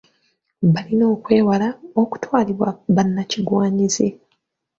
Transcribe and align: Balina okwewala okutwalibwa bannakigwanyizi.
Balina 0.73 1.05
okwewala 1.15 1.69
okutwalibwa 2.01 2.69
bannakigwanyizi. 2.95 4.07